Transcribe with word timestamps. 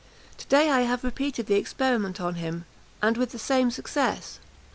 To 0.39 0.47
day 0.47 0.71
I 0.71 0.81
have 0.81 1.03
repeated 1.03 1.45
the 1.45 1.53
experiment 1.59 2.19
on 2.19 2.33
him, 2.33 2.65
and 3.03 3.17
with 3.17 3.33
the 3.33 3.37
same 3.37 3.69
success. 3.69 4.39